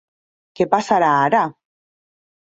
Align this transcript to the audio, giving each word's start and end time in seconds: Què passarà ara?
Què 0.59 0.67
passarà 0.71 1.11
ara? 1.27 1.43